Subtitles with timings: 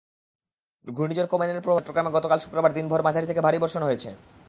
[0.87, 4.09] ঘূর্ণিঝড় কোমেনের প্রভাবে চট্টগ্রামে গতকাল শুক্রবার দিনভর মাঝারি থেকে ভারী বর্ষণ হয়েছে।